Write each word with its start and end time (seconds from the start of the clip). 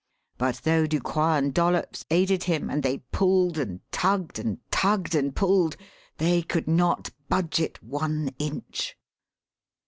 But 0.39 0.61
though 0.63 0.87
Ducroix 0.87 1.37
and 1.37 1.53
Dollops 1.53 2.05
aided 2.09 2.45
him, 2.45 2.71
and 2.71 2.81
they 2.81 3.03
pulled 3.11 3.59
and 3.59 3.81
tugged 3.91 4.39
and 4.39 4.57
tugged 4.71 5.13
and 5.13 5.35
pulled, 5.35 5.77
they 6.17 6.41
could 6.41 6.67
not 6.67 7.11
budge 7.29 7.59
it 7.59 7.83
one 7.83 8.31
inch. 8.39 8.97